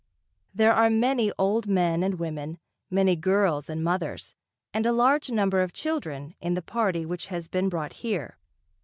There 0.55 0.73
are 0.73 0.89
many 0.89 1.31
old 1.37 1.67
men 1.67 2.01
and 2.01 2.17
women, 2.17 2.57
many 2.89 3.15
girls 3.15 3.69
and 3.69 3.83
mothers, 3.83 4.33
and 4.73 4.87
a 4.87 4.91
large 4.93 5.29
number 5.29 5.61
of 5.61 5.73
children 5.73 6.33
in 6.41 6.55
the 6.55 6.63
party 6.63 7.05
which 7.05 7.27
has 7.27 7.47
been 7.47 7.69
brought 7.69 7.93
here. 7.93 8.39